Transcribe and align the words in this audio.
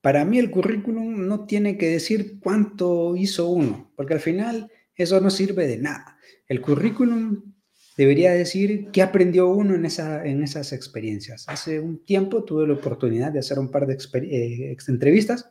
para 0.00 0.24
mí 0.24 0.38
el 0.38 0.50
currículum 0.50 1.26
no 1.26 1.46
tiene 1.46 1.76
que 1.76 1.88
decir 1.88 2.38
cuánto 2.40 3.16
hizo 3.16 3.48
uno, 3.48 3.92
porque 3.96 4.14
al 4.14 4.20
final 4.20 4.70
eso 4.94 5.20
no 5.20 5.30
sirve 5.30 5.66
de 5.66 5.78
nada. 5.78 6.16
El 6.48 6.60
currículum 6.60 7.52
debería 7.96 8.32
decir 8.32 8.88
qué 8.92 9.02
aprendió 9.02 9.48
uno 9.48 9.74
en, 9.74 9.84
esa, 9.84 10.24
en 10.24 10.42
esas 10.42 10.72
experiencias. 10.72 11.44
Hace 11.48 11.80
un 11.80 12.04
tiempo 12.04 12.44
tuve 12.44 12.66
la 12.66 12.74
oportunidad 12.74 13.32
de 13.32 13.40
hacer 13.40 13.58
un 13.58 13.70
par 13.70 13.86
de 13.86 13.98
eh, 14.22 14.76
entrevistas 14.88 15.50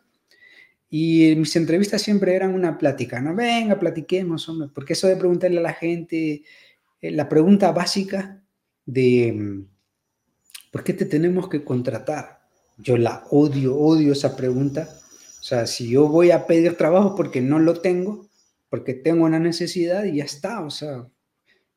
y 0.89 1.35
mis 1.37 1.55
entrevistas 1.55 2.01
siempre 2.01 2.35
eran 2.35 2.55
una 2.55 2.77
plática, 2.77 3.21
¿no? 3.21 3.35
Venga, 3.35 3.77
platiquemos, 3.77 4.51
porque 4.73 4.93
eso 4.93 5.07
de 5.07 5.15
preguntarle 5.15 5.59
a 5.59 5.63
la 5.63 5.73
gente, 5.73 6.43
eh, 7.01 7.11
la 7.11 7.29
pregunta 7.29 7.71
básica 7.71 8.41
de 8.85 9.31
mm, 9.31 9.65
¿por 10.71 10.83
qué 10.83 10.93
te 10.93 11.05
tenemos 11.05 11.49
que 11.49 11.63
contratar? 11.63 12.38
Yo 12.81 12.97
la 12.97 13.25
odio, 13.29 13.77
odio 13.77 14.13
esa 14.13 14.35
pregunta. 14.35 14.89
O 15.39 15.43
sea, 15.43 15.67
si 15.67 15.89
yo 15.89 16.07
voy 16.07 16.31
a 16.31 16.47
pedir 16.47 16.75
trabajo 16.77 17.15
porque 17.15 17.41
no 17.41 17.59
lo 17.59 17.81
tengo, 17.81 18.27
porque 18.69 18.93
tengo 18.93 19.25
una 19.25 19.39
necesidad 19.39 20.05
y 20.05 20.17
ya 20.17 20.23
está, 20.23 20.61
o 20.61 20.69
sea, 20.69 21.07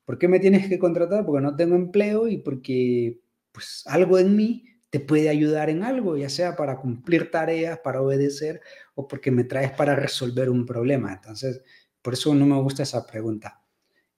¿por 0.04 0.18
qué 0.18 0.28
me 0.28 0.40
tienes 0.40 0.68
que 0.68 0.78
contratar? 0.78 1.24
Porque 1.26 1.42
no 1.42 1.56
tengo 1.56 1.74
empleo 1.74 2.28
y 2.28 2.38
porque 2.38 3.20
pues 3.50 3.82
algo 3.86 4.18
en 4.18 4.36
mí 4.36 4.64
te 4.90 5.00
puede 5.00 5.28
ayudar 5.28 5.70
en 5.70 5.82
algo, 5.82 6.16
ya 6.16 6.28
sea 6.28 6.54
para 6.54 6.76
cumplir 6.78 7.30
tareas, 7.30 7.78
para 7.78 8.02
obedecer 8.02 8.60
o 8.94 9.08
porque 9.08 9.30
me 9.30 9.44
traes 9.44 9.72
para 9.72 9.96
resolver 9.96 10.50
un 10.50 10.66
problema. 10.66 11.14
Entonces, 11.14 11.62
por 12.02 12.14
eso 12.14 12.34
no 12.34 12.46
me 12.46 12.60
gusta 12.60 12.82
esa 12.82 13.06
pregunta. 13.06 13.62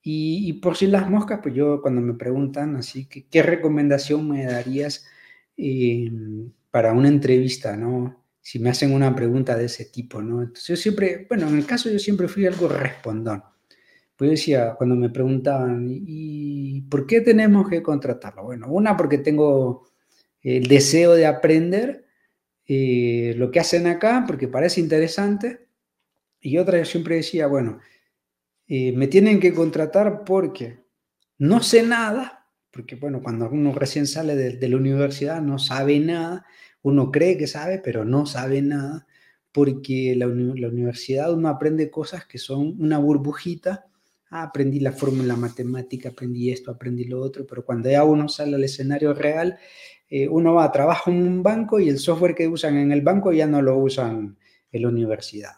Y, 0.03 0.55
por 0.55 0.77
si 0.77 0.87
las 0.87 1.09
moscas, 1.09 1.41
pues 1.42 1.55
yo 1.55 1.80
cuando 1.80 2.03
me 2.03 2.14
preguntan 2.14 2.77
así, 2.77 3.06
¿qué 3.06 3.42
recomendación 3.42 4.28
me 4.28 4.45
darías 4.45 5.06
eh, 5.56 6.11
para 6.74 6.92
una 6.92 7.06
entrevista, 7.06 7.77
no? 7.77 8.24
Si 8.41 8.59
me 8.59 8.69
hacen 8.69 8.92
una 8.92 9.14
pregunta 9.14 9.56
de 9.56 9.66
ese 9.66 9.84
tipo, 9.84 10.20
¿no? 10.20 10.42
Entonces 10.42 10.66
yo 10.66 10.77
siempre, 10.77 11.24
bueno, 11.28 11.47
en 11.47 11.56
el 11.56 11.66
caso 11.66 11.88
yo 11.88 12.00
siempre 12.00 12.27
fui 12.27 12.47
algo 12.47 12.66
respondón. 12.66 13.44
Pues 14.16 14.27
yo 14.27 14.33
decía, 14.33 14.75
cuando 14.77 14.97
me 14.97 15.08
preguntaban, 15.08 15.86
¿y 15.89 16.81
por 16.91 17.06
qué 17.06 17.20
tenemos 17.20 17.69
que 17.69 17.81
contratarlo? 17.81 18.42
Bueno, 18.42 18.66
una 18.70 18.97
porque 18.97 19.19
tengo 19.19 19.89
el 20.42 20.66
deseo 20.66 21.14
de 21.14 21.27
aprender 21.27 22.06
eh, 22.66 23.34
lo 23.36 23.53
que 23.53 23.61
hacen 23.61 23.86
acá, 23.86 24.25
porque 24.27 24.48
parece 24.48 24.81
interesante. 24.81 25.69
Y 26.41 26.59
otra, 26.59 26.78
yo 26.78 26.86
siempre 26.86 27.14
decía, 27.14 27.47
bueno, 27.47 27.78
eh, 28.66 28.91
me 28.91 29.06
tienen 29.06 29.38
que 29.38 29.55
contratar 29.55 30.25
porque 30.25 30.81
no 31.38 31.62
sé 31.62 31.84
nada, 31.84 32.44
porque 32.75 32.97
bueno, 32.97 33.22
cuando 33.22 33.48
uno 33.48 33.72
recién 33.72 34.06
sale 34.06 34.34
de, 34.34 34.69
la 34.69 34.77
universidad 34.77 35.41
no 35.41 35.58
sabe 35.61 36.00
nada, 36.00 36.44
uno 36.83 37.12
cree 37.12 37.39
que 37.39 37.47
sabe, 37.47 37.78
pero 37.78 38.05
no 38.05 38.27
sabe 38.27 38.62
nada, 38.62 39.06
porque 39.53 40.14
la, 40.16 40.27
la 40.27 40.69
universidad 40.69 41.33
uno 41.33 41.48
aprende 41.48 41.89
cosas 41.89 42.27
que 42.27 42.39
son 42.39 42.75
una 42.81 42.98
burbujita, 42.98 43.86
ah, 44.31 44.42
aprendí 44.42 44.81
la 44.81 44.91
fórmula 44.91 45.36
matemática, 45.36 46.08
aprendí 46.08 46.50
esto, 46.50 46.72
aprendí 46.72 47.05
lo 47.05 47.20
otro, 47.20 47.47
pero 47.47 47.64
cuando 47.64 47.89
ya 47.89 48.03
uno 48.03 48.28
sale 48.28 48.56
al 48.56 48.64
escenario 48.64 49.14
real, 49.14 49.56
eh, 50.11 50.28
uno 50.28 50.55
va 50.55 50.64
a 50.64 50.72
trabajar 50.72 51.14
en 51.14 51.22
un 51.22 51.42
banco 51.44 51.78
y 51.78 51.88
el 51.88 51.98
software 51.98 52.34
que 52.34 52.48
usan 52.48 52.77
en 52.77 52.91
el 52.91 53.03
banco 53.03 53.33
ya 53.33 53.47
no 53.47 53.62
lo 53.62 53.78
usan 53.78 54.36
en 54.72 54.83
la 54.83 54.88
universidad. 54.88 55.53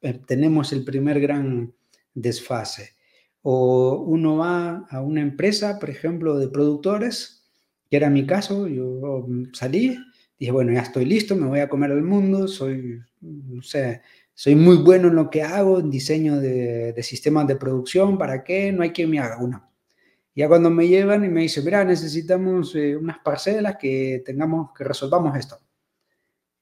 Eh, 0.00 0.20
tenemos 0.26 0.72
el 0.72 0.84
primer 0.84 1.20
gran 1.20 1.72
desfase. 2.14 2.97
O 3.42 4.04
uno 4.06 4.36
va 4.36 4.86
a 4.90 5.00
una 5.00 5.20
empresa, 5.20 5.78
por 5.78 5.90
ejemplo, 5.90 6.38
de 6.38 6.48
productores, 6.48 7.44
que 7.90 7.96
era 7.96 8.10
mi 8.10 8.26
caso, 8.26 8.66
yo 8.68 9.26
salí, 9.52 9.96
dije, 10.38 10.52
bueno, 10.52 10.72
ya 10.72 10.80
estoy 10.80 11.04
listo, 11.04 11.36
me 11.36 11.46
voy 11.46 11.60
a 11.60 11.68
comer 11.68 11.92
el 11.92 12.02
mundo, 12.02 12.48
soy, 12.48 13.00
no 13.20 13.62
sé, 13.62 14.02
soy 14.34 14.54
muy 14.54 14.76
bueno 14.76 15.08
en 15.08 15.16
lo 15.16 15.30
que 15.30 15.42
hago, 15.42 15.80
en 15.80 15.90
diseño 15.90 16.40
de, 16.40 16.94
sistemas 17.02 17.46
de 17.46 17.56
producción, 17.56 18.18
¿para 18.18 18.44
qué? 18.44 18.72
No 18.72 18.82
hay 18.82 18.90
quien 18.90 19.10
me 19.10 19.18
haga 19.20 19.38
una. 19.38 19.68
Ya 20.34 20.48
cuando 20.48 20.70
me 20.70 20.86
llevan 20.88 21.24
y 21.24 21.28
me 21.28 21.42
dicen, 21.42 21.64
mira, 21.64 21.84
necesitamos 21.84 22.74
eh, 22.76 22.96
unas 22.96 23.18
parcelas 23.20 23.76
que 23.76 24.22
tengamos, 24.24 24.70
que 24.76 24.84
resolvamos 24.84 25.36
esto 25.36 25.58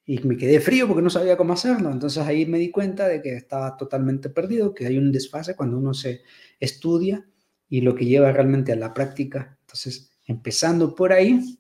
y 0.09 0.21
me 0.21 0.37
quedé 0.37 0.61
frío 0.61 0.87
porque 0.87 1.03
no 1.03 1.11
sabía 1.11 1.37
cómo 1.37 1.53
hacerlo. 1.53 1.91
Entonces 1.91 2.23
ahí 2.23 2.47
me 2.47 2.59
di 2.59 2.71
cuenta 2.71 3.09
de 3.09 3.21
que 3.21 3.35
estaba 3.35 3.77
totalmente 3.77 4.31
perdido, 4.31 4.73
que 4.73 4.87
hay 4.87 4.97
un 4.97 5.11
desfase 5.11 5.57
cuando 5.57 5.77
uno 5.79 5.93
se 5.93 6.23
estudia 6.61 7.27
y 7.69 7.81
lo 7.81 7.97
que 7.97 8.07
lleva 8.07 8.31
realmente 8.31 8.73
a 8.73 8.77
la 8.77 8.95
práctica. 8.95 9.59
Entonces, 9.63 10.13
empezando 10.25 10.95
por 10.95 11.13
ahí, 11.13 11.59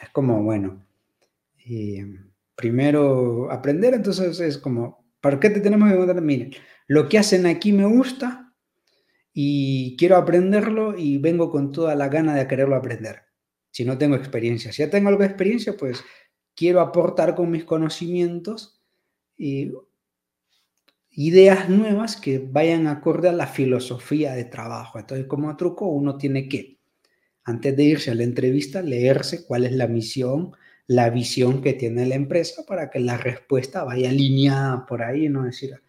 es 0.00 0.08
como, 0.10 0.42
bueno, 0.42 0.84
eh, 1.64 2.04
primero 2.56 3.50
aprender, 3.52 3.94
entonces 3.94 4.40
es 4.40 4.58
como, 4.58 5.06
¿para 5.20 5.38
qué 5.38 5.50
te 5.50 5.60
tenemos 5.60 5.90
que 5.90 5.96
contar? 5.96 6.20
Miren, 6.20 6.50
lo 6.88 7.08
que 7.08 7.18
hacen 7.18 7.46
aquí 7.46 7.72
me 7.72 7.86
gusta 7.86 8.52
y 9.32 9.96
quiero 9.96 10.16
aprenderlo 10.16 10.98
y 10.98 11.18
vengo 11.18 11.52
con 11.52 11.70
toda 11.70 11.94
la 11.94 12.08
gana 12.08 12.34
de 12.34 12.48
quererlo 12.48 12.74
aprender. 12.74 13.22
Si 13.70 13.84
no 13.84 13.96
tengo 13.96 14.16
experiencia, 14.16 14.72
si 14.72 14.82
ya 14.82 14.90
tengo 14.90 15.08
algo 15.08 15.20
de 15.20 15.28
experiencia, 15.28 15.76
pues 15.76 16.02
quiero 16.60 16.82
aportar 16.82 17.34
con 17.34 17.50
mis 17.50 17.64
conocimientos 17.64 18.78
eh, 19.38 19.72
ideas 21.08 21.70
nuevas 21.70 22.18
que 22.18 22.38
vayan 22.38 22.86
acorde 22.86 23.30
a 23.30 23.32
la 23.32 23.46
filosofía 23.46 24.34
de 24.34 24.44
trabajo. 24.44 24.98
Entonces, 24.98 25.26
como 25.26 25.56
truco, 25.56 25.86
uno 25.86 26.18
tiene 26.18 26.50
que, 26.50 26.76
antes 27.44 27.74
de 27.74 27.82
irse 27.82 28.10
a 28.10 28.14
la 28.14 28.24
entrevista, 28.24 28.82
leerse 28.82 29.46
cuál 29.46 29.64
es 29.64 29.72
la 29.72 29.86
misión, 29.86 30.52
la 30.86 31.08
visión 31.08 31.62
que 31.62 31.72
tiene 31.72 32.04
la 32.04 32.16
empresa 32.16 32.62
para 32.68 32.90
que 32.90 33.00
la 33.00 33.16
respuesta 33.16 33.82
vaya 33.82 34.10
alineada 34.10 34.84
por 34.84 35.02
ahí, 35.02 35.30
¿no? 35.30 35.46
Es 35.46 35.58
decir, 35.58 35.80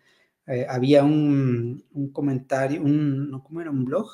eh, 0.48 0.66
había 0.70 1.04
un, 1.04 1.84
comentario, 2.14 2.82
un, 2.82 3.42
¿cómo 3.44 3.60
era? 3.60 3.72
Un 3.72 3.84
blog. 3.84 4.08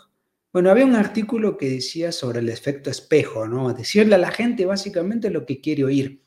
Bueno, 0.52 0.72
había 0.72 0.88
un 0.88 0.96
artículo 0.96 1.56
que 1.56 1.70
decía 1.70 2.12
sobre 2.12 2.40
el 2.40 2.50
efecto 2.50 2.90
espejo, 2.90 3.48
¿no? 3.48 3.72
Decirle 3.76 4.16
a 4.16 4.18
la 4.18 4.32
gente 4.32 4.66
básicamente 4.66 5.30
lo 5.30 5.46
que 5.46 5.62
quiere 5.62 5.84
oír. 5.84 6.27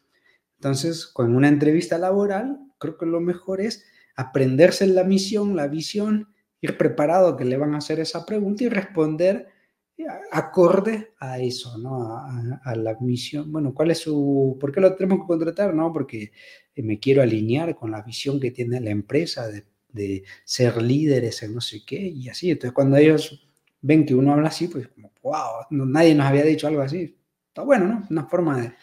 Entonces, 0.61 1.07
con 1.07 1.35
una 1.35 1.49
entrevista 1.49 1.97
laboral, 1.97 2.59
creo 2.77 2.99
que 2.99 3.07
lo 3.07 3.19
mejor 3.19 3.63
es 3.63 3.83
aprenderse 4.15 4.87
la 4.87 5.05
misión, 5.05 5.57
la 5.57 5.69
visión, 5.69 6.35
ir 6.61 6.77
preparado 6.77 7.35
que 7.39 7.47
le 7.47 7.57
van 7.57 7.75
a 7.75 7.79
hacer 7.79 7.99
esa 7.99 8.27
pregunta 8.27 8.65
y 8.65 8.69
responder 8.69 9.49
eh, 9.97 10.05
acorde 10.31 11.15
a 11.19 11.39
eso, 11.39 11.79
¿no? 11.79 12.15
A, 12.15 12.77
la 12.77 12.95
misión. 13.01 13.51
Bueno, 13.51 13.73
¿cuál 13.73 13.91
es 13.91 14.01
su, 14.01 14.59
por 14.61 14.71
qué 14.71 14.83
lo 14.83 14.95
tenemos 14.95 15.21
que 15.21 15.29
contratar? 15.29 15.73
No, 15.73 15.95
porque 15.95 16.31
eh, 16.75 16.83
me 16.83 16.99
quiero 16.99 17.23
alinear 17.23 17.75
con 17.75 17.91
la 17.91 18.03
visión 18.03 18.39
que 18.39 18.51
tiene 18.51 18.83
la 18.83 18.91
empresa 18.91 19.49
de, 19.49 19.65
de 19.89 20.25
ser 20.45 20.83
líderes 20.83 21.43
en 21.43 21.55
no 21.55 21.63
sé 21.63 21.83
qué 21.87 21.97
y 22.07 22.29
así. 22.29 22.51
Entonces, 22.51 22.75
cuando 22.75 22.99
ellos 22.99 23.49
ven 23.81 24.05
que 24.05 24.15
uno 24.15 24.35
habla 24.35 24.49
así, 24.49 24.69
pues 24.69 24.91
wow, 25.23 25.65
nadie 25.71 26.15
nos 26.15 26.27
había 26.27 26.45
dicho 26.45 26.67
algo 26.67 26.83
así. 26.83 27.17
Está 27.49 27.63
bueno, 27.63 27.87
¿no? 27.87 28.07
Una 28.11 28.27
forma 28.27 28.61
de, 28.61 28.75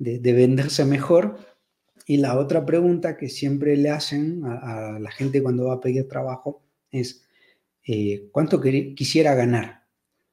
de, 0.00 0.32
venderse 0.32 0.84
mejor. 0.84 1.38
Y 2.06 2.16
la 2.16 2.38
otra 2.38 2.66
pregunta 2.66 3.16
que 3.16 3.28
siempre 3.28 3.76
le 3.76 3.90
hacen 3.90 4.42
a, 4.44 4.98
la 4.98 5.10
gente 5.12 5.42
cuando 5.42 5.66
va 5.66 5.74
a 5.74 5.80
pedir 5.80 6.08
trabajo 6.08 6.62
es, 6.90 7.24
eh, 7.86 8.28
¿cuánto 8.32 8.60
quisiera 8.60 9.34
ganar? 9.34 9.84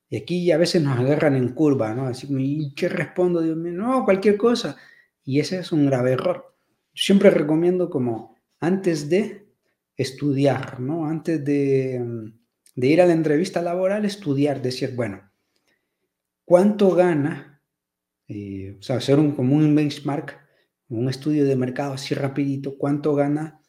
Y 0.10 0.18
aquí 0.18 0.52
a 0.52 0.58
veces 0.58 0.82
nos 0.82 0.98
agarran 0.98 1.36
en 1.36 1.50
curva, 1.50 1.94
¿no? 1.94 2.08
Así, 2.08 2.28
¿y 2.30 2.74
qué 2.74 2.88
respondo? 2.88 3.42
Dios 3.42 3.58
mío, 3.58 3.74
no, 3.74 4.06
cualquier 4.06 4.38
cosa. 4.38 4.78
Y 5.24 5.40
ese 5.40 5.60
es 5.60 5.72
un 5.72 5.86
grave 5.86 6.14
error. 6.14 6.56
siempre 6.96 7.30
recomiendo 7.30 7.90
como 7.90 8.36
antes 8.60 9.10
de 9.10 9.46
estudiar, 9.98 10.80
¿no? 10.80 11.06
Antes 11.06 11.44
de, 11.44 12.32
de 12.76 12.88
ir 12.88 13.02
a 13.02 13.06
la 13.06 13.14
entrevista 13.14 13.62
laboral, 13.62 14.06
estudiar, 14.06 14.62
decir, 14.62 14.96
bueno, 14.96 15.30
¿cuánto 16.46 16.96
gana 16.96 17.47
eh, 18.28 18.78
o 18.80 18.82
sea, 18.82 18.98
hacer 18.98 19.20
un, 19.20 19.32
como 19.32 19.56
un 19.56 19.76
benchmark, 19.76 20.40
un 20.90 21.10
estudio 21.10 21.46
de 21.46 21.56
mercado 21.56 21.94
así 21.94 22.16
rapidito, 22.16 22.78
cuánto 22.78 23.14
gana 23.16 23.62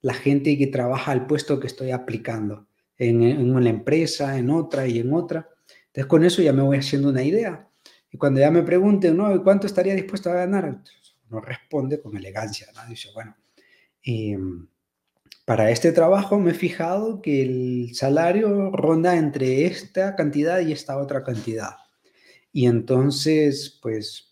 la 0.00 0.14
gente 0.14 0.56
que 0.58 0.66
trabaja 0.66 1.12
al 1.12 1.26
puesto 1.26 1.60
que 1.60 1.66
estoy 1.66 1.90
aplicando 1.90 2.66
en, 2.98 3.22
en 3.22 3.54
una 3.54 3.70
empresa, 3.70 4.38
en 4.38 4.50
otra 4.50 4.86
y 4.86 4.98
en 4.98 5.12
otra. 5.12 5.48
Entonces 5.86 6.06
con 6.06 6.24
eso 6.24 6.42
ya 6.42 6.52
me 6.52 6.62
voy 6.62 6.78
haciendo 6.78 7.10
una 7.10 7.22
idea. 7.22 7.68
Y 8.10 8.18
cuando 8.18 8.40
ya 8.40 8.50
me 8.50 8.62
pregunten, 8.62 9.16
¿no? 9.16 9.42
¿Cuánto 9.42 9.66
estaría 9.66 9.94
dispuesto 9.94 10.30
a 10.30 10.34
ganar? 10.34 10.82
No 11.30 11.40
responde 11.40 12.00
con 12.00 12.16
elegancia, 12.16 12.66
¿no? 12.74 12.86
Dice, 12.86 13.08
bueno, 13.14 13.34
em, 14.02 14.68
para 15.46 15.70
este 15.70 15.92
trabajo 15.92 16.38
me 16.38 16.50
he 16.50 16.54
fijado 16.54 17.22
que 17.22 17.42
el 17.42 17.94
salario 17.94 18.70
ronda 18.70 19.16
entre 19.16 19.64
esta 19.64 20.14
cantidad 20.14 20.60
y 20.60 20.72
esta 20.72 20.98
otra 20.98 21.24
cantidad. 21.24 21.76
Y 22.52 22.66
entonces, 22.66 23.78
pues, 23.82 24.30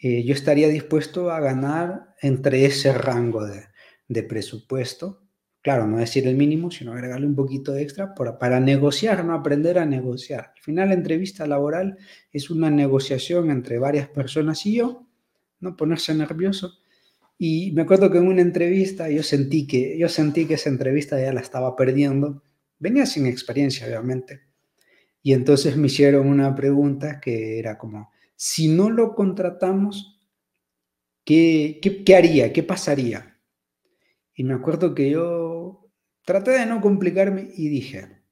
eh, 0.00 0.24
yo 0.24 0.32
estaría 0.34 0.68
dispuesto 0.68 1.30
a 1.30 1.40
ganar 1.40 2.14
entre 2.22 2.64
ese 2.64 2.92
rango 2.92 3.46
de, 3.46 4.22
presupuesto. 4.22 5.22
Claro, 5.62 5.86
no 5.86 5.98
decir 5.98 6.26
el 6.26 6.36
mínimo, 6.36 6.70
sino 6.70 6.92
agregarle 6.92 7.26
un 7.26 7.34
poquito 7.34 7.76
extra 7.76 8.14
para, 8.14 8.38
para 8.38 8.60
negociar, 8.60 9.24
no 9.24 9.34
aprender 9.34 9.78
a 9.78 9.84
negociar. 9.84 10.52
Al 10.56 10.62
final, 10.62 10.88
la 10.88 10.94
entrevista 10.94 11.46
laboral 11.46 11.98
es 12.32 12.50
una 12.50 12.70
negociación 12.70 13.50
entre 13.50 13.78
varias 13.78 14.08
personas 14.08 14.64
y 14.64 14.76
yo, 14.76 15.06
no 15.60 15.76
ponerse 15.76 16.14
nervioso 16.14 16.78
Y 17.38 17.72
me 17.72 17.82
acuerdo 17.82 18.10
que 18.10 18.18
en 18.18 18.28
una 18.28 18.42
entrevista 18.42 19.10
yo 19.10 19.22
sentí 19.22 19.66
que, 19.66 19.98
yo 19.98 20.08
sentí 20.08 20.46
que 20.46 20.54
esa 20.54 20.70
entrevista 20.70 21.20
ya 21.20 21.32
la 21.32 21.40
estaba 21.40 21.76
perdiendo. 21.76 22.42
Venía 22.78 23.06
sin 23.06 23.26
experiencia, 23.26 23.86
obviamente. 23.86 24.45
Y 25.26 25.32
entonces 25.32 25.76
me 25.76 25.88
hicieron 25.88 26.28
una 26.28 26.54
pregunta 26.54 27.18
que 27.20 27.58
era 27.58 27.78
como, 27.78 28.12
si 28.36 28.68
no 28.68 28.90
lo 28.90 29.16
contratamos, 29.16 30.20
¿qué, 31.24 31.80
qué, 31.82 32.14
haría? 32.14 32.52
¿Qué 32.52 32.62
pasaría? 32.62 33.36
Y 34.36 34.44
me 34.44 34.54
acuerdo 34.54 34.94
que 34.94 35.10
yo 35.10 35.90
traté 36.24 36.52
de 36.52 36.66
no 36.66 36.80
complicarme 36.80 37.50
y 37.56 37.66
dije, 37.66 38.22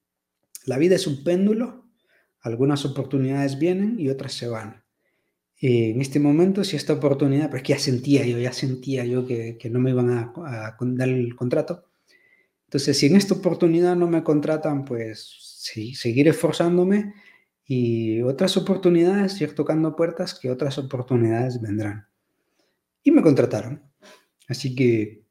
la 0.67 0.79
vida 0.79 0.95
es 0.95 1.09
un 1.09 1.25
péndulo, 1.25 1.91
algunas 2.39 2.85
oportunidades 2.85 3.59
vienen 3.59 3.99
y 3.99 4.09
otras 4.09 4.35
se 4.35 4.47
van. 4.47 4.85
En 5.61 6.01
este 6.01 6.21
momento, 6.21 6.63
si 6.63 6.77
esta 6.77 6.93
oportunidad, 6.93 7.51
pero 7.51 7.65
que 7.65 7.73
ya 7.73 7.81
sentía 7.81 8.25
yo, 8.25 8.39
ya 8.39 8.53
sentía 8.53 9.05
yo 9.05 9.27
que, 9.27 9.59
que 9.59 9.69
no 9.69 9.81
me 9.81 9.91
iban 9.91 10.11
a, 10.11 10.33
a, 10.47 10.77
dar 10.81 11.09
el 11.09 11.35
contrato. 11.35 11.87
Entonces, 12.67 12.97
si 12.97 13.07
en 13.07 13.17
esta 13.17 13.35
oportunidad 13.35 13.97
no 13.97 14.07
me 14.07 14.23
contratan, 14.23 14.85
pues 14.85 15.44
sí, 15.65 15.95
seguir 15.95 16.29
esforzándome 16.29 17.15
y 17.65 18.21
otras 18.21 18.57
oportunidades, 18.59 19.41
ir 19.41 19.55
tocando 19.55 19.97
puertas, 19.97 20.39
que 20.39 20.51
otras 20.51 20.77
oportunidades 20.77 21.61
vendrán. 21.61 22.07
Y 23.03 23.11
me 23.11 23.23
contrataron. 23.23 23.83
Así 24.47 24.75
que 24.75 25.25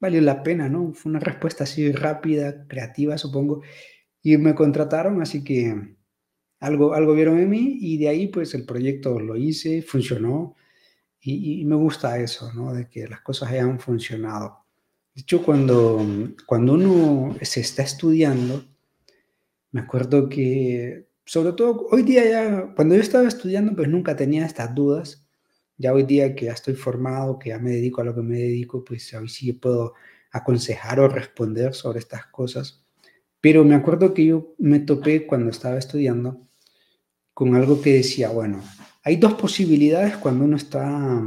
valió 0.00 0.20
la 0.20 0.42
pena, 0.42 0.68
¿no? 0.68 0.92
Fue 0.92 1.10
una 1.10 1.20
respuesta 1.20 1.64
así 1.64 1.92
rápida, 1.92 2.66
creativa, 2.66 3.16
supongo. 3.16 3.62
Y 4.22 4.36
me 4.38 4.56
contrataron, 4.56 5.22
así 5.22 5.44
que 5.44 5.96
algo, 6.58 6.94
algo 6.94 7.14
vieron 7.14 7.38
en 7.38 7.48
mí 7.48 7.78
y 7.80 7.98
de 7.98 8.08
ahí 8.08 8.26
pues 8.26 8.54
el 8.54 8.66
proyecto 8.66 9.20
lo 9.20 9.36
hice, 9.36 9.82
funcionó 9.82 10.56
y, 11.20 11.64
me 11.64 11.76
gusta 11.76 12.18
eso, 12.18 12.52
¿no? 12.52 12.72
De 12.72 12.88
que 12.88 13.06
las 13.08 13.20
cosas 13.20 13.50
hayan 13.50 13.80
funcionado. 13.80 14.64
De 15.14 15.22
hecho, 15.22 15.42
cuando, 15.44 16.04
cuando 16.46 16.74
uno 16.74 17.36
se 17.42 17.60
está 17.60 17.82
estudiando, 17.82 18.64
me 19.76 19.82
acuerdo 19.82 20.30
que, 20.30 21.06
sobre 21.26 21.52
todo 21.52 21.86
hoy 21.90 22.02
día 22.02 22.24
ya, 22.24 22.72
cuando 22.74 22.94
yo 22.94 23.02
estaba 23.02 23.28
estudiando, 23.28 23.76
pues 23.76 23.88
nunca 23.88 24.16
tenía 24.16 24.46
estas 24.46 24.74
dudas. 24.74 25.28
Ya 25.76 25.92
hoy 25.92 26.04
día 26.04 26.34
que 26.34 26.46
ya 26.46 26.52
estoy 26.52 26.72
formado, 26.74 27.38
que 27.38 27.50
ya 27.50 27.58
me 27.58 27.72
dedico 27.72 28.00
a 28.00 28.04
lo 28.04 28.14
que 28.14 28.22
me 28.22 28.38
dedico, 28.38 28.82
pues 28.82 29.12
hoy 29.12 29.28
sí 29.28 29.52
puedo 29.52 29.92
aconsejar 30.32 30.98
o 30.98 31.08
responder 31.08 31.74
sobre 31.74 31.98
estas 31.98 32.24
cosas. 32.28 32.86
Pero 33.42 33.64
me 33.64 33.74
acuerdo 33.74 34.14
que 34.14 34.24
yo 34.24 34.54
me 34.56 34.80
topé 34.80 35.26
cuando 35.26 35.50
estaba 35.50 35.76
estudiando 35.76 36.48
con 37.34 37.54
algo 37.54 37.82
que 37.82 37.92
decía, 37.96 38.30
bueno, 38.30 38.62
hay 39.02 39.16
dos 39.16 39.34
posibilidades 39.34 40.16
cuando 40.16 40.46
uno 40.46 40.56
está, 40.56 41.22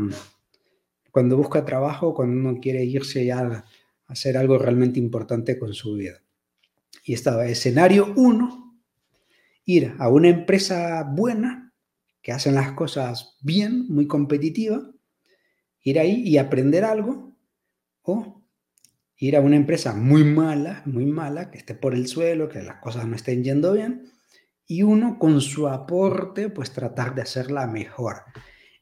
cuando 1.12 1.38
busca 1.38 1.63
trabajo, 1.66 2.16
cuando 2.16 2.50
uno 2.50 2.60
quiere 2.60 2.84
irse 2.84 3.24
ya 3.25 3.42
a 3.42 3.66
hacer 4.07 4.38
algo 4.38 4.57
realmente 4.57 5.00
importante 5.00 5.60
con 5.60 5.72
su 5.75 5.94
vida. 5.94 6.24
Y 7.03 7.13
estaba 7.13 7.45
escenario 7.45 8.13
uno, 8.15 8.80
ir 9.65 9.95
a 10.00 10.09
una 10.09 10.30
empresa 10.30 11.03
buena, 11.03 11.74
que 12.21 12.31
hacen 12.31 12.56
las 12.56 12.74
cosas 12.74 13.38
bien, 13.41 13.88
muy 13.88 14.07
competitiva, 14.07 14.89
ir 15.83 16.00
ahí 16.00 16.21
y 16.27 16.38
aprender 16.38 16.83
algo, 16.83 17.36
o 18.01 18.44
ir 19.18 19.36
a 19.36 19.41
una 19.41 19.56
empresa 19.56 19.94
muy 19.94 20.24
mala, 20.24 20.81
muy 20.86 21.06
mala, 21.06 21.51
que 21.51 21.57
esté 21.57 21.75
por 21.75 21.94
el 21.94 22.07
suelo, 22.07 22.50
que 22.50 22.62
las 22.62 22.80
cosas 22.80 23.06
no 23.07 23.15
estén 23.15 23.44
yendo 23.44 23.74
bien, 23.74 24.12
y 24.65 24.83
uno 24.83 25.18
con 25.18 25.42
su 25.42 25.68
aporte, 25.68 26.50
pues 26.50 26.71
tratar 26.71 27.15
de 27.15 27.24
hacerla 27.24 27.68
mejor. 27.68 28.18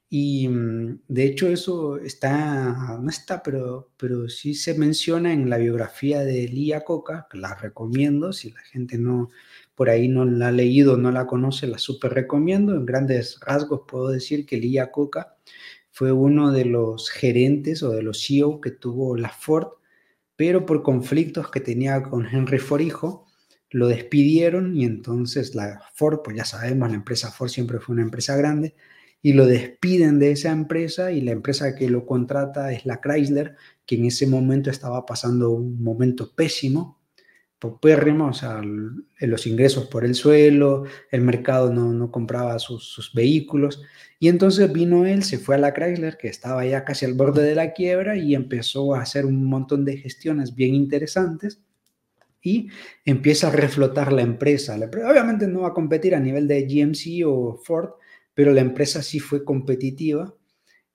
Y 0.09 0.47
mm, 0.47 1.01
de 1.07 1.25
hecho 1.25 1.47
eso 1.47 1.97
está, 1.97 2.97
no 3.01 3.09
está, 3.09 3.43
pero, 3.43 3.91
pero 3.97 4.29
sí 4.29 4.53
se 4.53 4.77
menciona 4.77 5.33
en 5.33 5.49
la 5.49 5.57
biografía 5.57 6.21
de 6.21 6.47
Lía 6.47 6.83
Coca, 6.85 7.27
que 7.29 7.37
la 7.37 7.55
recomiendo, 7.55 8.31
si 8.33 8.51
la 8.51 8.61
gente 8.61 8.97
no 8.97 9.29
por 9.77 9.91
ahí 9.91 10.07
no 10.07 10.25
la 10.25 10.47
ha 10.47 10.51
leído, 10.51 10.97
no 10.97 11.11
la 11.11 11.27
conoce, 11.27 11.67
la 11.67 11.77
súper 11.77 12.13
recomiendo. 12.15 12.73
En 12.73 12.85
grandes 12.87 13.39
rasgos 13.41 13.81
puedo 13.87 14.07
decir 14.09 14.47
que 14.47 14.57
Lía 14.57 14.91
Coca 14.91 15.35
fue 15.91 16.11
uno 16.11 16.51
de 16.51 16.65
los 16.65 17.11
gerentes 17.11 17.83
o 17.83 17.91
de 17.91 18.01
los 18.01 18.25
CEO 18.25 18.59
que 18.59 18.71
tuvo 18.71 19.15
la 19.17 19.29
Ford, 19.29 19.67
pero 20.35 20.65
por 20.65 20.81
conflictos 20.81 21.51
que 21.51 21.59
tenía 21.59 22.01
con 22.01 22.25
Henry 22.25 22.57
Ford 22.57 22.81
hijo, 22.81 23.27
lo 23.69 23.87
despidieron 23.87 24.75
y 24.75 24.85
entonces 24.85 25.53
la 25.53 25.81
Ford, 25.93 26.21
pues 26.23 26.37
ya 26.37 26.45
sabemos, 26.45 26.89
la 26.89 26.95
empresa 26.95 27.31
Ford 27.31 27.49
siempre 27.49 27.79
fue 27.79 27.93
una 27.93 28.03
empresa 28.03 28.35
grande, 28.35 28.75
y 29.21 29.33
lo 29.33 29.45
despiden 29.45 30.19
de 30.19 30.31
esa 30.31 30.51
empresa 30.51 31.11
y 31.11 31.21
la 31.21 31.31
empresa 31.31 31.75
que 31.75 31.89
lo 31.89 32.05
contrata 32.05 32.71
es 32.71 32.85
la 32.85 33.01
Chrysler, 33.01 33.55
que 33.85 33.95
en 33.95 34.05
ese 34.05 34.27
momento 34.27 34.69
estaba 34.69 35.05
pasando 35.05 35.51
un 35.51 35.81
momento 35.81 36.33
pésimo, 36.35 36.99
popérrimo, 37.59 38.27
o 38.27 38.33
sea, 38.33 38.61
los 39.19 39.47
ingresos 39.47 39.87
por 39.87 40.05
el 40.05 40.13
suelo, 40.13 40.83
el 41.11 41.21
mercado 41.21 41.73
no, 41.73 41.91
no 41.91 42.11
compraba 42.11 42.59
sus, 42.59 42.83
sus, 42.83 43.13
vehículos, 43.13 43.81
y 44.19 44.27
entonces 44.27 44.71
vino 44.71 45.05
él, 45.05 45.23
se 45.23 45.39
fue 45.39 45.55
a 45.55 45.57
la 45.57 45.73
Chrysler, 45.73 46.17
que 46.17 46.27
estaba 46.27 46.65
ya 46.65 46.85
casi 46.85 47.05
al 47.05 47.15
borde 47.15 47.43
de 47.43 47.55
la 47.55 47.73
quiebra, 47.73 48.15
y 48.15 48.35
empezó 48.35 48.93
a 48.93 49.01
hacer 49.01 49.25
un 49.25 49.43
montón 49.43 49.85
de 49.85 49.97
gestiones 49.97 50.53
bien 50.53 50.75
interesantes, 50.75 51.61
y 52.43 52.69
empieza 53.03 53.47
a 53.47 53.51
reflotar 53.51 54.13
la 54.13 54.21
empresa. 54.21 54.75
Obviamente 54.75 55.47
no 55.47 55.61
va 55.61 55.69
a 55.69 55.73
competir 55.73 56.15
a 56.15 56.19
nivel 56.19 56.47
de 56.47 56.61
GMC 56.65 57.25
o 57.25 57.59
Ford, 57.63 57.89
pero 58.37 58.53
la 58.53 58.61
empresa 58.61 59.01
sí 59.01 59.19
fue 59.19 59.43
competitiva 59.43 60.31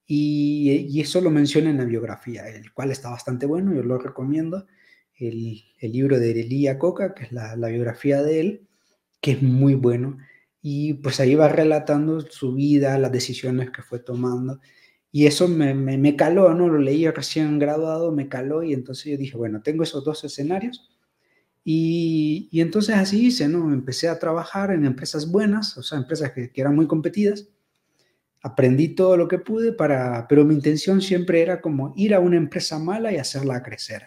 y, 0.06 1.00
eso 1.00 1.20
lo 1.20 1.28
menciona 1.28 1.70
en 1.70 1.78
la 1.78 1.84
biografía, 1.84 2.48
el 2.48 2.72
cual 2.72 2.92
está 2.92 3.10
bastante 3.10 3.46
bueno, 3.46 3.74
yo 3.74 3.82
lo 3.82 3.98
recomiendo. 3.98 4.68
El, 5.16 5.60
libro 5.80 6.20
de 6.20 6.30
Elia 6.40 6.78
Coca, 6.78 7.14
que 7.14 7.24
es 7.24 7.32
la, 7.32 7.56
biografía 7.56 8.22
de 8.22 8.38
él, 8.38 8.68
que 9.20 9.32
es 9.32 9.42
muy 9.42 9.74
bueno. 9.74 10.18
Y 10.62 10.94
pues 10.94 11.18
ahí 11.18 11.34
va 11.34 11.48
relatando 11.48 12.20
su 12.20 12.54
vida, 12.54 12.96
las 12.96 13.10
decisiones 13.10 13.72
que 13.72 13.82
fue 13.82 13.98
tomando. 13.98 14.60
Y 15.10 15.26
eso 15.26 15.48
me, 15.48 15.74
me, 15.74 15.98
me 15.98 16.14
caló, 16.14 16.54
¿no? 16.54 16.68
Lo 16.68 16.78
leí 16.78 17.10
recién 17.10 17.58
graduado, 17.58 18.12
me 18.12 18.28
caló 18.28 18.62
y 18.62 18.72
entonces 18.72 19.06
yo 19.06 19.18
dije, 19.18 19.36
bueno, 19.36 19.62
tengo 19.62 19.82
esos 19.82 20.04
dos 20.04 20.22
escenarios 20.22 20.91
y, 21.64 22.60
entonces 22.60 22.96
así 22.96 23.26
hice, 23.26 23.48
¿no? 23.48 23.72
Empecé 23.72 24.08
a 24.08 24.18
trabajar 24.18 24.72
en 24.72 24.84
empresas 24.84 25.30
buenas, 25.30 25.76
o 25.78 25.82
sea, 25.82 25.98
empresas 25.98 26.32
que, 26.32 26.50
eran 26.54 26.74
muy 26.74 26.86
competidas. 26.86 27.48
Aprendí 28.42 28.88
todo 28.88 29.16
lo 29.16 29.28
que 29.28 29.38
pude 29.38 29.72
para, 29.72 30.26
pero 30.28 30.44
mi 30.44 30.54
intención 30.54 31.00
siempre 31.00 31.42
era 31.42 31.60
como 31.60 31.92
ir 31.96 32.14
a 32.14 32.20
una 32.20 32.36
empresa 32.36 32.78
mala 32.78 33.12
y 33.12 33.16
hacerla 33.18 33.62
crecer. 33.62 34.02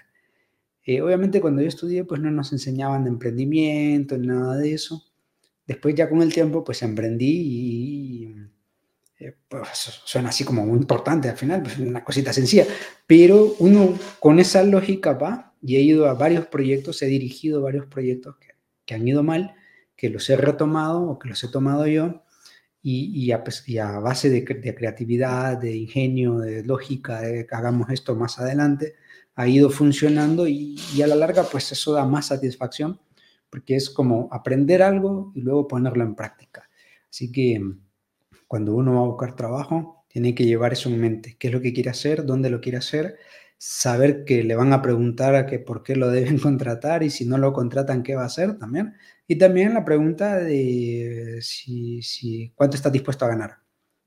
Eh, 0.83 1.01
obviamente 1.01 1.41
cuando 1.41 1.61
yo 1.61 1.69
estudié, 1.69 2.03
pues 2.03 2.21
no 2.21 2.29
nos 2.29 2.51
enseñaban 2.51 3.05
de 3.05 3.11
emprendimiento, 3.11 4.17
nada 4.17 4.57
de 4.57 4.73
eso. 4.73 5.03
Después 5.65 5.95
ya 5.95 6.09
con 6.09 6.21
el 6.21 6.33
tiempo, 6.33 6.63
pues 6.63 6.83
emprendí 6.83 7.25
y, 7.25 8.35
eh, 9.19 9.35
pues, 9.47 9.69
suena 10.03 10.29
así 10.29 10.43
como 10.43 10.65
muy 10.65 10.77
importante 10.77 11.29
al 11.29 11.37
final, 11.37 11.63
pues 11.63 11.79
una 11.79 12.03
cosita 12.03 12.33
sencilla, 12.33 12.67
pero 13.07 13.55
uno 13.59 13.97
con 14.19 14.39
esa 14.39 14.61
lógica 14.63 15.13
va 15.13 15.54
y 15.65 15.77
he 15.77 15.81
ido 15.81 16.07
a 16.07 16.13
varios 16.13 16.45
proyectos, 16.45 17.01
he 17.01 17.07
dirigido 17.07 17.59
varios 17.59 17.87
proyectos 17.87 18.35
que, 18.85 18.93
han 18.93 19.07
ido 19.07 19.23
mal, 19.23 19.55
que 19.95 20.11
los 20.11 20.29
he 20.29 20.37
retomado 20.37 21.01
o 21.09 21.17
que 21.17 21.27
los 21.27 21.43
he 21.43 21.47
tomado 21.47 21.87
yo 21.87 22.21
y, 22.83 23.31
a, 23.31 23.43
base 23.99 24.29
de, 24.29 24.41
de, 24.41 24.75
creatividad, 24.75 25.57
de 25.57 25.75
ingenio, 25.75 26.37
de 26.37 26.63
lógica, 26.63 27.21
de 27.21 27.47
que 27.47 27.55
hagamos 27.55 27.89
esto 27.89 28.15
más 28.15 28.37
adelante, 28.37 28.93
ha 29.33 29.47
ido 29.47 29.71
funcionando 29.71 30.47
y, 30.47 30.75
y 30.95 31.01
a 31.01 31.07
la 31.07 31.15
larga 31.15 31.41
pues 31.41 31.71
eso 31.71 31.93
da 31.93 32.05
más 32.05 32.27
satisfacción 32.27 32.99
porque 33.49 33.75
es 33.75 33.89
como 33.89 34.29
aprender 34.31 34.83
algo 34.83 35.31
y 35.33 35.41
luego 35.41 35.67
ponerlo 35.67 36.03
en 36.03 36.13
práctica. 36.13 36.69
Así 37.09 37.31
que 37.31 37.59
cuando 38.47 38.75
uno 38.75 38.93
va 38.93 38.99
a 38.99 39.09
buscar 39.09 39.35
trabajo, 39.35 40.05
tiene 40.09 40.35
que 40.35 40.45
llevar 40.45 40.73
eso 40.73 40.89
en 40.89 41.01
mente, 41.01 41.37
qué 41.39 41.47
es 41.47 41.53
lo 41.53 41.59
que 41.59 41.73
quiere 41.73 41.89
hacer, 41.89 42.23
dónde 42.23 42.51
lo 42.51 42.61
quiere 42.61 42.77
hacer 42.77 43.17
saber 43.67 44.25
que 44.25 44.43
le 44.43 44.55
van 44.55 44.73
a 44.73 44.81
preguntar 44.83 45.33
a 45.33 45.47
que 45.47 45.57
por 45.57 45.81
qué 45.81 45.95
lo 45.95 46.11
deben 46.11 46.37
contratar 46.39 47.01
y 47.01 47.09
si 47.09 47.25
no 47.25 47.39
lo 47.39 47.51
contratan, 47.51 48.03
qué 48.03 48.15
va 48.15 48.21
a 48.21 48.27
hacer 48.27 48.59
también. 48.59 48.93
Y 49.27 49.37
también 49.37 49.73
la 49.73 49.83
pregunta 49.83 50.35
de 50.37 51.39
si, 51.41 52.03
si 52.03 52.51
cuánto 52.55 52.77
está 52.77 52.91
dispuesto 52.91 53.25
a 53.25 53.29
ganar. 53.29 53.57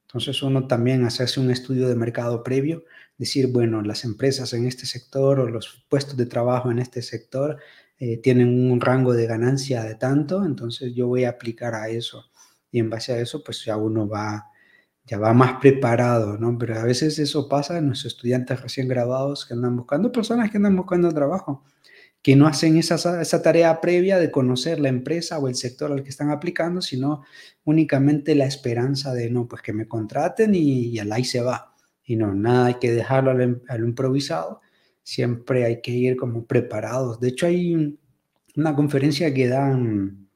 Entonces 0.07 0.43
uno 0.45 0.69
también 0.69 1.05
hacerse 1.05 1.41
un 1.41 1.51
estudio 1.51 1.89
de 1.89 1.97
mercado 1.97 2.45
previo, 2.45 2.85
decir, 3.19 3.49
bueno, 3.49 3.83
las 3.83 4.05
empresas 4.05 4.53
en 4.53 4.65
este 4.67 4.87
sector 4.87 5.41
o 5.41 5.49
los 5.49 5.85
puestos 5.89 6.17
de 6.17 6.27
trabajo 6.27 6.71
en 6.71 6.79
este 6.79 7.03
sector 7.03 7.59
eh, 7.99 8.19
tienen 8.19 8.71
un 8.71 8.81
rango 8.81 9.13
de 9.13 9.27
ganancia 9.27 9.83
de 9.83 9.97
tanto, 9.97 10.45
entonces 10.45 10.95
yo 10.95 11.09
voy 11.09 11.25
a 11.25 11.31
aplicar 11.31 11.75
a 11.75 11.89
eso. 11.89 12.31
Y 12.71 12.79
en 12.79 12.91
base 12.91 13.13
a 13.13 13.19
eso, 13.19 13.43
pues 13.43 13.65
ya 13.65 13.77
uno 13.77 14.09
va 14.09 14.47
ya 15.09 15.19
va 15.19 15.33
más 15.33 15.55
preparado, 15.61 16.39
¿no? 16.39 16.57
Pero 16.59 16.79
a 16.79 16.85
veces 16.85 17.19
eso 17.19 17.49
pasa 17.49 17.79
en 17.79 17.89
los 17.89 18.05
estudiantes 18.05 18.61
recién 18.61 18.89
graduados 18.89 19.47
que 19.47 19.55
andan 19.55 19.77
buscando, 19.77 20.13
personas 20.13 20.51
que 20.51 20.59
andan 20.59 20.77
buscando 20.77 21.13
trabajo, 21.13 21.65
que 22.23 22.37
no 22.37 22.47
hacen 22.47 22.77
esa, 22.77 23.21
esa 23.23 23.43
tarea 23.43 23.81
previa 23.81 24.19
de 24.19 24.31
conocer 24.31 24.81
la 24.81 24.91
empresa 24.91 25.39
o 25.39 25.49
el 25.49 25.55
sector 25.55 25.91
al 25.93 26.03
que 26.03 26.11
están 26.11 26.31
aplicando, 26.31 26.83
sino 26.83 27.23
únicamente 27.65 28.35
la 28.35 28.45
esperanza 28.45 29.15
de, 29.15 29.31
no, 29.31 29.49
pues 29.49 29.63
que 29.63 29.73
me 29.73 29.89
contraten 29.89 30.55
y, 30.55 30.89
y 30.89 30.99
al 30.99 31.11
ahí 31.11 31.25
se 31.25 31.41
va. 31.41 31.75
Y 32.05 32.17
no, 32.17 32.35
nada 32.35 32.67
hay 32.67 32.75
que 32.75 32.93
dejarlo 32.93 33.31
al, 33.31 33.85
improvisado, 33.85 34.61
siempre 35.03 35.65
hay 35.65 35.81
que 35.81 35.93
ir 35.93 36.17
como 36.17 36.45
preparados. 36.45 37.19
De 37.21 37.29
hecho, 37.29 37.47
hay 37.47 37.99
una 38.57 38.75
conferencia 38.75 39.33
que 39.33 39.49
dan 39.49 40.29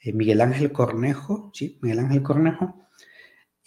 eh, 0.00 0.12
Miguel 0.12 0.40
Ángel 0.42 0.72
Cornejo, 0.72 1.50
¿sí? 1.54 1.78
Miguel 1.80 2.00
Ángel 2.00 2.22
Cornejo, 2.22 2.87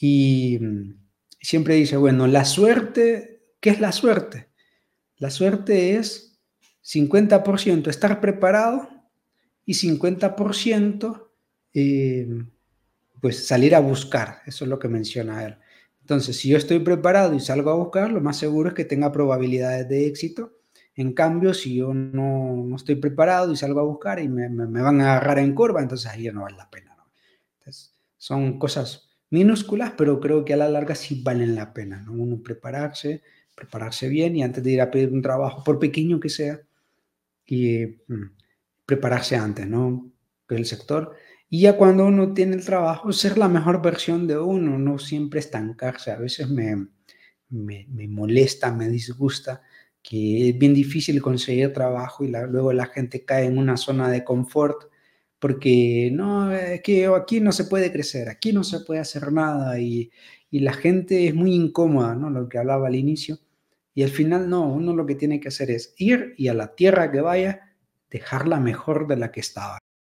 y 0.04 0.58
mm, 0.60 0.96
siempre 1.40 1.76
dice, 1.76 1.96
bueno, 1.96 2.26
la 2.26 2.44
suerte, 2.44 3.46
¿qué 3.62 3.70
es 3.70 3.80
la 3.80 3.92
suerte? 3.92 4.50
La 5.18 5.30
suerte 5.30 5.96
es 5.96 6.40
50% 6.84 7.88
estar 7.88 8.20
preparado 8.20 8.90
y 9.64 9.74
50% 9.76 11.30
eh, 11.76 12.28
pues 13.22 13.46
salir 13.46 13.76
a 13.76 13.80
buscar, 13.80 14.40
eso 14.48 14.66
es 14.66 14.70
lo 14.70 14.80
que 14.80 14.88
menciona 14.88 15.46
él. 15.46 15.58
Entonces, 16.02 16.36
si 16.36 16.50
yo 16.50 16.58
estoy 16.58 16.80
preparado 16.80 17.36
y 17.36 17.40
salgo 17.40 17.70
a 17.70 17.76
buscar, 17.76 18.12
lo 18.12 18.22
más 18.22 18.38
seguro 18.38 18.70
es 18.70 18.76
que 18.76 18.86
tenga 18.86 19.12
probabilidades 19.12 19.88
de 19.88 20.08
éxito. 20.08 20.58
En 20.96 21.14
cambio, 21.14 21.54
si 21.54 21.76
yo 21.76 21.94
no, 21.94 22.56
no 22.66 22.76
estoy 22.76 22.96
preparado 22.96 23.54
y 23.54 23.56
salgo 23.56 23.80
a 23.80 23.84
buscar 23.84 24.20
y 24.20 24.28
me, 24.28 24.50
me, 24.50 24.82
van 24.82 25.00
a 25.00 25.12
agarrar 25.12 25.38
en 25.38 25.54
curva, 25.54 25.80
entonces 25.80 26.10
ahí 26.10 26.28
no 26.34 26.42
vale 26.42 26.58
la 26.58 26.72
pena. 26.72 26.98
Entonces, 27.60 27.94
son 28.18 28.58
cosas 28.58 29.11
minúsculas, 29.32 29.94
pero 29.98 30.20
creo 30.20 30.46
que 30.46 30.54
a 30.54 30.58
la 30.58 30.70
larga 30.70 30.94
sí 30.94 31.22
valen 31.24 31.56
la 31.56 31.74
pena. 31.74 32.02
¿no? 32.02 32.14
Uno 32.14 32.44
prepararse, 32.44 33.24
prepararse 33.56 34.08
bien 34.08 34.36
y 34.36 34.44
antes 34.44 34.64
de 34.64 34.72
ir 34.72 34.82
a 34.82 34.92
pedir 34.92 35.12
un 35.12 35.22
trabajo, 35.24 35.64
por 35.64 35.80
pequeño 35.80 36.20
que 36.20 36.30
sea, 36.30 36.62
y 37.46 37.86
mm, 38.08 38.32
prepararse 38.86 39.36
antes, 39.36 39.68
¿no? 39.68 40.12
El 40.48 40.66
sector 40.66 41.16
y 41.54 41.64
ya 41.64 41.76
cuando 41.76 42.06
uno 42.06 42.34
tiene 42.34 42.56
el 42.56 42.64
trabajo, 42.64 43.12
ser 43.12 43.38
la 43.38 43.50
mejor 43.50 43.82
versión 43.82 44.26
de 44.26 44.38
uno, 44.40 44.80
no 44.80 44.98
siempre 44.98 45.42
estancarse. 45.42 46.10
A 46.10 46.16
veces 46.16 46.50
me, 46.50 46.88
me, 47.50 48.08
molesta, 48.08 48.72
me 48.72 48.88
disgusta 48.88 49.62
que 50.02 50.48
es 50.50 50.58
bien 50.58 50.74
difícil 50.74 51.22
conseguir 51.22 51.74
trabajo 51.74 52.24
y 52.24 52.30
luego 52.30 52.72
la 52.72 52.86
gente 52.86 53.26
cae 53.26 53.48
en 53.48 53.58
una 53.58 53.76
zona 53.76 54.10
de 54.10 54.24
confort 54.24 54.90
porque 55.42 56.12
no, 56.14 56.54
es 56.54 56.82
que 56.84 57.08
aquí 57.08 57.40
no 57.40 57.52
se 57.52 57.66
puede 57.66 57.92
crecer, 57.92 58.30
aquí 58.30 58.54
no 58.54 58.64
se 58.64 58.82
puede 58.82 59.00
hacer 59.00 59.34
nada 59.34 59.80
y, 59.80 60.12
y 60.52 60.60
la 60.60 60.72
gente 60.72 61.28
es 61.28 61.34
muy 61.34 61.56
incómoda, 61.56 62.14
¿no? 62.14 62.30
Lo 62.30 62.48
que 62.48 62.60
hablaba 62.60 62.88
al 62.88 62.96
inicio. 62.96 63.40
Y 63.96 64.04
al 64.04 64.12
final 64.12 64.50
no, 64.50 64.72
uno 64.72 64.96
lo 64.96 65.08
que 65.08 65.16
tiene 65.16 65.40
que 65.40 65.48
hacer 65.48 65.72
es 65.72 65.96
ir 65.98 66.36
y 66.38 66.48
a 66.50 66.54
la 66.54 66.76
tierra 66.76 67.12
que 67.12 67.22
vaya, 67.22 67.74
dejarla 68.12 68.60
mejor 68.60 69.08
de 69.08 69.18
la 69.18 69.32
que 69.32 69.40
estaba. 69.40 69.80